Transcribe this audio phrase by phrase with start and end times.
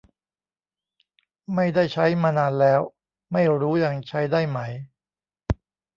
[1.53, 2.81] ไม่ได้ใช้มานานแล้ว
[3.31, 4.59] ไม่รู้ยังใช้ได้ไหม